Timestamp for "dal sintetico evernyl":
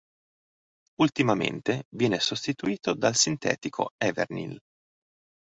2.95-4.57